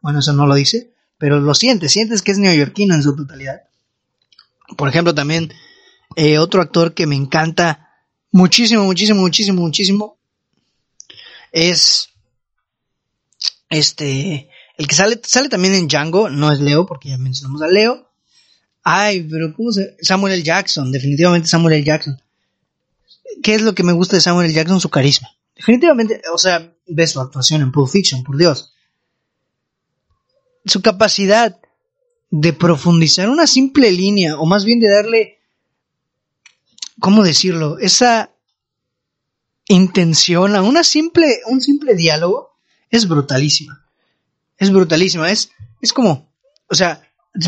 [0.01, 3.63] Bueno, eso no lo dice, pero lo sientes, sientes que es neoyorquino en su totalidad.
[4.77, 5.53] Por ejemplo, también
[6.17, 7.91] eh, otro actor que me encanta
[8.33, 10.19] muchísimo, muchísimo, muchísimo, muchísimo
[11.53, 12.09] es
[13.75, 17.69] este el que sale, sale también en Django, no es Leo, porque ya mencionamos a
[17.69, 18.11] Leo.
[18.83, 19.97] Ay, pero ¿cómo se...?
[20.01, 20.43] Samuel L.
[20.43, 21.85] Jackson, definitivamente Samuel L.
[21.85, 22.21] Jackson.
[23.43, 24.55] ¿Qué es lo que me gusta de Samuel L.
[24.55, 24.81] Jackson?
[24.81, 25.29] Su carisma.
[25.55, 28.75] Definitivamente, o sea, ves su actuación en Pulp Fiction, por Dios.
[30.67, 31.61] Su capacidad
[32.31, 35.39] de profundizar una simple línea, o más bien de darle,
[36.99, 37.79] ¿cómo decirlo?
[37.79, 38.33] Esa
[39.69, 42.54] intención a una simple, un simple diálogo
[42.97, 43.85] es brutalísima
[44.59, 45.31] es brutalísima.
[45.31, 46.29] Es, es como,
[46.69, 47.03] o sea,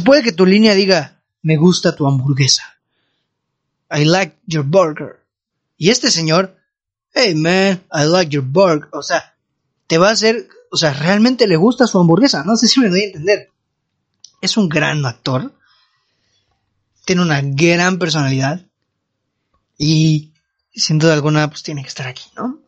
[0.05, 2.79] puede que tu línea diga, me gusta tu hamburguesa.
[3.91, 5.25] I like your burger.
[5.77, 6.57] Y este señor,
[7.15, 8.89] hey man, I like your burger.
[8.93, 9.37] O sea,
[9.87, 12.45] te va a hacer, o sea, realmente le gusta su hamburguesa.
[12.45, 13.51] No sé si me doy a entender.
[14.41, 15.55] Es un gran actor.
[17.05, 18.67] Tiene una gran personalidad.
[19.79, 20.33] Y
[20.75, 22.66] sin duda alguna, pues tiene que estar aquí, ¿no?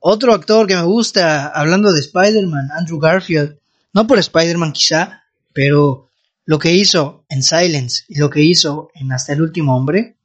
[0.00, 3.58] Otro actor que me gusta, hablando de Spider-Man, Andrew Garfield,
[3.92, 6.10] no por Spider-Man quizá, pero
[6.44, 10.16] lo que hizo en Silence y lo que hizo en Hasta el último hombre,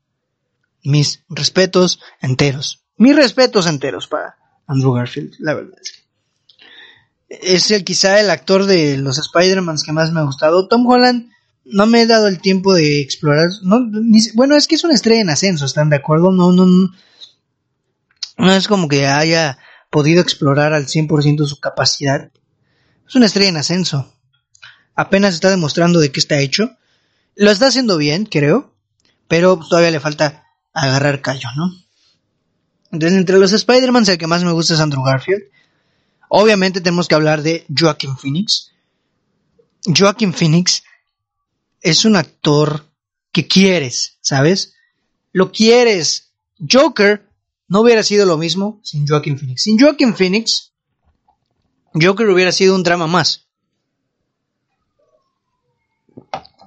[0.84, 2.84] mis respetos enteros.
[2.98, 4.36] Mis respetos enteros para
[4.68, 5.80] Andrew Garfield, la verdad
[7.42, 10.68] es el quizá el actor de los Spider-Mans que más me ha gustado.
[10.68, 11.30] Tom Holland
[11.66, 13.50] no me he dado el tiempo de explorar.
[14.36, 16.32] bueno, es que es una estrella en ascenso, ¿están de acuerdo?
[16.32, 16.92] No, no, no
[18.38, 19.58] no es como que haya
[19.90, 22.32] podido explorar al 100% su capacidad.
[23.08, 24.14] Es una estrella en ascenso.
[24.96, 26.72] Apenas está demostrando de qué está hecho.
[27.36, 28.74] Lo está haciendo bien, creo.
[29.28, 31.72] Pero todavía le falta agarrar callo, ¿no?
[32.92, 35.44] Entonces, entre los Spider-Man, el que más me gusta es Andrew Garfield.
[36.30, 38.72] Obviamente tenemos que hablar de Joaquin Phoenix.
[39.86, 40.84] Joaquin Phoenix
[41.82, 42.86] es un actor
[43.32, 44.76] que quieres, ¿sabes?
[45.32, 46.32] Lo quieres.
[46.72, 47.28] Joker
[47.74, 49.64] no hubiera sido lo mismo sin Joaquin Phoenix.
[49.64, 50.74] Sin Joaquin Phoenix,
[52.00, 53.48] Joker hubiera sido un drama más.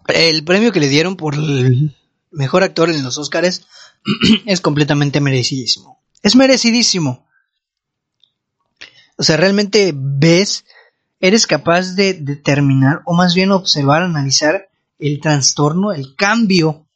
[0.08, 1.96] El premio que le dieron por el
[2.32, 3.68] mejor actor en los Oscars
[4.46, 6.02] es completamente merecidísimo.
[6.24, 7.24] Es merecidísimo.
[9.16, 10.64] O sea, realmente ves,
[11.20, 16.88] eres capaz de determinar, o más bien observar, analizar el trastorno, el cambio,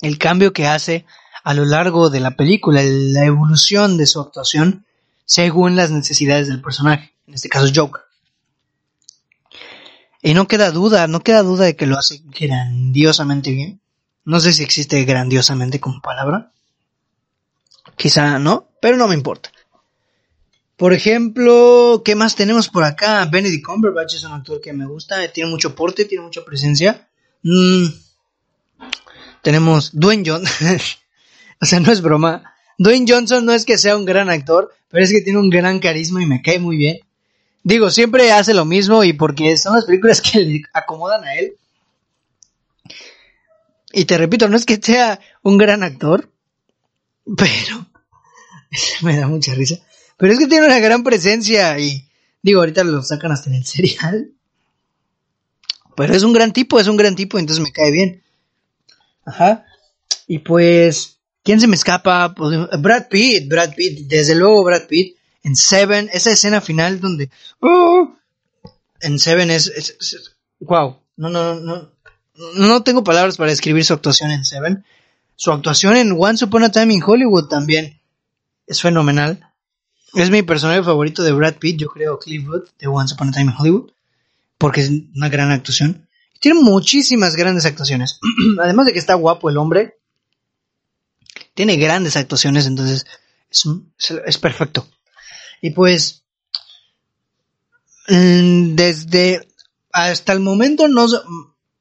[0.00, 1.04] el cambio que hace
[1.42, 4.84] a lo largo de la película, la evolución de su actuación
[5.24, 8.02] según las necesidades del personaje, en este caso Joker.
[10.20, 13.80] Y no queda duda, no queda duda de que lo hace grandiosamente bien.
[14.24, 16.52] No sé si existe grandiosamente como palabra.
[17.96, 19.50] Quizá no, pero no me importa.
[20.76, 23.24] Por ejemplo, ¿qué más tenemos por acá?
[23.26, 27.08] Benedict Cumberbatch es un actor que me gusta, tiene mucho porte, tiene mucha presencia.
[27.42, 27.86] Mm.
[29.42, 30.78] Tenemos Dwayne Johnson,
[31.62, 32.52] o sea, no es broma.
[32.76, 35.78] Dwayne Johnson no es que sea un gran actor, pero es que tiene un gran
[35.78, 36.98] carisma y me cae muy bien.
[37.62, 41.54] Digo, siempre hace lo mismo y porque son las películas que le acomodan a él.
[43.92, 46.28] Y te repito, no es que sea un gran actor,
[47.36, 47.86] pero
[49.02, 49.76] me da mucha risa.
[50.16, 52.08] Pero es que tiene una gran presencia y
[52.42, 54.32] digo, ahorita lo sacan hasta en el serial.
[55.94, 58.24] Pero es un gran tipo, es un gran tipo, entonces me cae bien.
[59.24, 59.64] Ajá.
[60.26, 62.34] Y pues, ¿quién se me escapa?
[62.34, 65.16] Pues, Brad Pitt, Brad Pitt, desde luego Brad Pitt.
[65.44, 67.28] En Seven, esa escena final donde...
[67.60, 68.14] ¡oh!
[69.02, 70.98] en Seven es, es, Wow.
[71.16, 71.90] No, no, no.
[72.54, 74.84] No tengo palabras para describir su actuación en Seven.
[75.36, 78.00] Su actuación en Once Upon a Time in Hollywood también
[78.66, 79.50] es fenomenal.
[80.14, 83.32] Es mi personaje favorito de Brad Pitt, yo creo, Cliff Wood, de Once Upon a
[83.32, 83.90] Time in Hollywood,
[84.58, 86.06] porque es una gran actuación.
[86.38, 88.20] Tiene muchísimas grandes actuaciones.
[88.60, 89.98] Además de que está guapo el hombre,
[91.54, 93.06] tiene grandes actuaciones, entonces
[94.26, 94.86] es, perfecto.
[95.60, 96.22] Y pues,
[98.08, 99.48] mm, desde
[99.92, 101.06] hasta el momento no...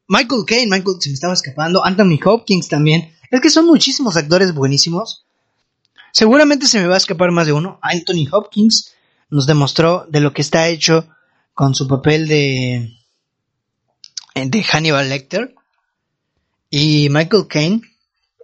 [0.07, 3.15] Michael Caine, Michael se me estaba escapando, Anthony Hopkins también.
[3.29, 5.25] Es que son muchísimos actores buenísimos.
[6.11, 7.79] Seguramente se me va a escapar más de uno.
[7.81, 8.93] Anthony Hopkins
[9.29, 11.07] nos demostró de lo que está hecho
[11.53, 12.97] con su papel de,
[14.35, 15.55] de Hannibal Lecter.
[16.69, 17.81] Y Michael Caine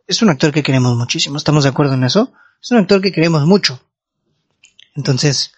[0.07, 1.37] es un actor que queremos muchísimo.
[1.37, 2.33] ¿Estamos de acuerdo en eso?
[2.61, 3.79] Es un actor que queremos mucho.
[4.95, 5.51] Entonces,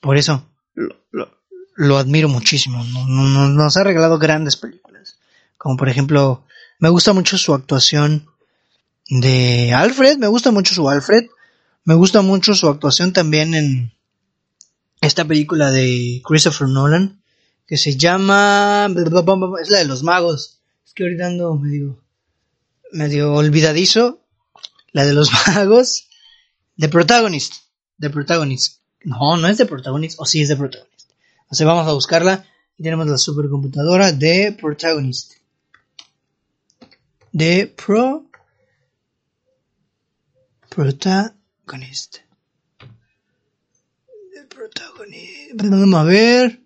[0.00, 0.46] por eso
[1.74, 2.82] lo, admiro muchísimo.
[2.84, 5.18] Nos ha regalado grandes películas.
[5.58, 6.44] Como por ejemplo,
[6.78, 8.26] me gusta mucho su actuación
[9.08, 11.26] de Alfred, me gusta mucho su Alfred,
[11.84, 13.92] me gusta mucho su actuación también en
[15.00, 17.20] esta película de Christopher Nolan
[17.66, 18.88] que se llama
[19.60, 20.60] es la de los magos.
[20.84, 21.98] Es que ahorita ando medio
[22.92, 24.20] medio olvidadizo,
[24.92, 26.08] la de los magos,
[26.78, 27.54] The Protagonist,
[27.98, 28.80] The Protagonist.
[29.04, 31.10] No, no es The Protagonist, o sí es The Protagonist.
[31.50, 32.44] Sea, vamos a buscarla
[32.76, 35.34] y tenemos la supercomputadora de Protagonist.
[37.32, 38.26] De Pro
[40.76, 42.18] Protagonist.
[44.34, 45.64] El protagonista.
[45.64, 46.60] Vamos a ver.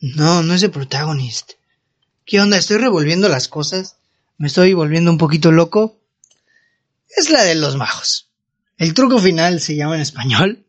[0.00, 1.54] No, no es el protagonista.
[2.24, 2.56] ¿Qué onda?
[2.56, 3.96] Estoy revolviendo las cosas.
[4.38, 6.00] Me estoy volviendo un poquito loco.
[7.16, 8.30] Es la de los majos.
[8.78, 10.64] El truco final se llama en español.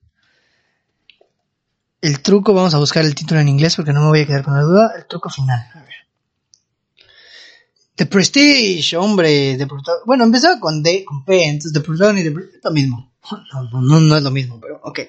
[2.01, 4.43] El truco, vamos a buscar el título en inglés porque no me voy a quedar
[4.43, 4.93] con la duda.
[4.97, 5.65] El truco final.
[7.95, 9.67] The Prestige, hombre, de
[10.05, 13.13] bueno, empezaba con D, con P, entonces The Protagonist es lo mismo.
[13.31, 14.99] No, no, no, no es lo mismo, pero ok.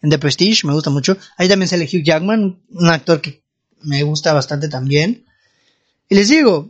[0.00, 1.18] En The Prestige me gusta mucho.
[1.36, 3.44] Ahí también sale Hugh Jackman, un actor que
[3.82, 5.26] me gusta bastante también.
[6.10, 6.68] Y les digo,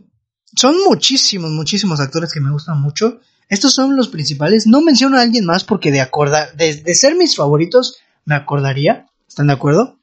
[0.55, 3.19] son muchísimos, muchísimos actores que me gustan mucho.
[3.49, 4.67] Estos son los principales.
[4.67, 9.07] No menciono a alguien más porque de acordar, de ser mis favoritos, me acordaría.
[9.27, 9.97] ¿Están de acuerdo?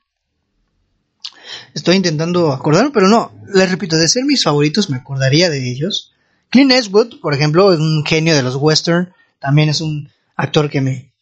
[1.74, 3.32] Estoy intentando acordarme, pero no.
[3.54, 6.12] Les repito, de ser mis favoritos me acordaría de ellos.
[6.50, 9.12] Clint Eastwood, por ejemplo, es un genio de los western.
[9.38, 11.12] También es un actor que me,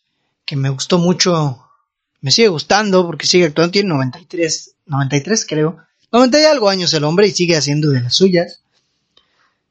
[0.45, 1.63] que me gustó mucho.
[2.21, 3.73] Me sigue gustando porque sigue actuando.
[3.73, 5.79] Tiene 93, 93 creo.
[6.13, 8.61] 90 y algo años el hombre y sigue haciendo de las suyas.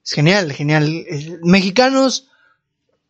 [0.04, 1.06] Es genial, genial.
[1.44, 2.28] Mexicanos,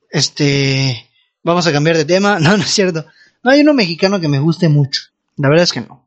[0.09, 1.09] este,
[1.43, 2.39] vamos a cambiar de tema.
[2.41, 3.05] No, no es cierto.
[3.43, 5.01] No hay uno mexicano que me guste mucho.
[5.38, 6.05] La verdad es que no.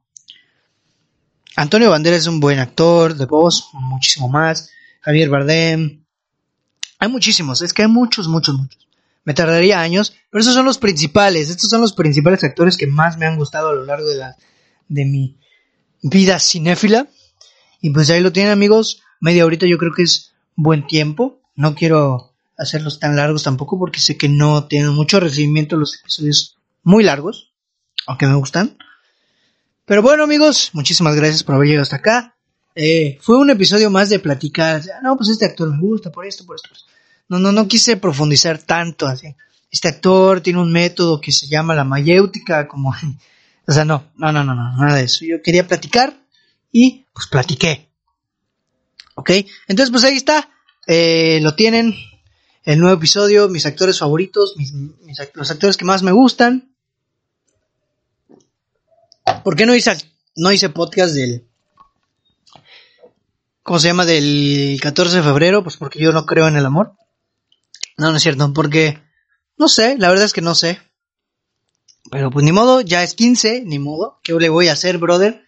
[1.57, 4.71] Antonio Banderas es un buen actor de voz, muchísimo más.
[5.01, 6.05] Javier Bardem.
[7.01, 8.89] Hay muchísimos, es que hay muchos, muchos, muchos.
[9.25, 11.51] Me tardaría años, pero esos son los principales.
[11.51, 14.37] Estos son los principales actores que más me han gustado a lo largo de, la,
[14.89, 15.37] de mi
[16.03, 17.09] vida cinéfila.
[17.81, 19.03] Y pues ahí lo tienen amigos.
[19.21, 21.41] Media horita yo creo que es buen tiempo.
[21.55, 26.57] No quiero hacerlos tan largos tampoco porque sé que no tienen mucho recibimiento los episodios
[26.83, 27.53] muy largos.
[28.07, 28.77] Aunque me gustan.
[29.85, 32.35] Pero bueno amigos, muchísimas gracias por haber llegado hasta acá.
[32.75, 34.83] Eh, fue un episodio más de platicar.
[35.03, 36.71] No, pues este actor me gusta por esto, por esto.
[37.29, 39.35] No, no, no quise profundizar tanto así.
[39.71, 42.95] Este actor tiene un método que se llama la mayéutica, como...
[43.69, 45.27] O sea, no, no, no, no, no, nada de eso.
[45.27, 46.19] Yo quería platicar
[46.73, 47.91] y pues platiqué.
[49.15, 49.31] ¿Ok?
[49.69, 50.49] Entonces pues ahí está.
[50.87, 51.95] Eh, lo tienen.
[52.65, 54.55] El nuevo episodio, mis actores favoritos,
[55.35, 56.75] los actores que más me gustan.
[59.45, 59.97] ¿Por qué no irse
[60.37, 61.47] no hice podcast del...
[63.63, 64.07] ¿Cómo se llama?
[64.07, 66.95] Del 14 de febrero, pues porque yo no creo en el amor.
[67.97, 69.03] No, no es cierto, porque...
[69.57, 70.79] No sé, la verdad es que no sé.
[72.11, 74.19] Pero pues ni modo, ya es 15, ni modo.
[74.23, 75.45] ¿Qué le voy a hacer, brother?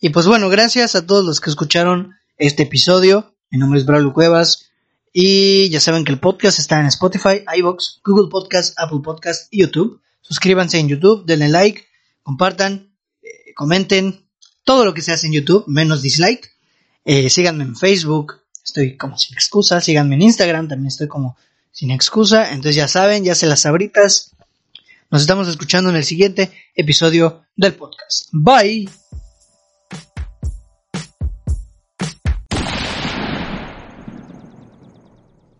[0.00, 3.34] Y pues bueno, gracias a todos los que escucharon este episodio.
[3.50, 4.70] Mi nombre es Braulio Cuevas.
[5.12, 9.60] Y ya saben que el podcast está en Spotify, iBox, Google Podcast, Apple Podcast y
[9.60, 10.00] YouTube.
[10.20, 11.84] Suscríbanse en YouTube, denle like,
[12.22, 12.92] compartan,
[13.22, 14.26] eh, comenten,
[14.64, 16.50] todo lo que se hace en YouTube, menos dislike.
[17.04, 19.80] Eh, síganme en Facebook, estoy como sin excusa.
[19.80, 21.36] Síganme en Instagram, también estoy como
[21.70, 22.50] sin excusa.
[22.50, 24.33] Entonces ya saben, ya se las sabritas.
[25.10, 28.28] Nos estamos escuchando en el siguiente episodio del podcast.
[28.32, 28.88] Bye.